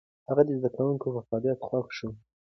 هغه 0.29 0.41
د 0.45 0.49
زده 0.59 0.69
کوونکو 0.77 1.07
په 1.15 1.21
فعاليت 1.27 1.59
خوښ 1.67 1.87
شو. 1.97 2.09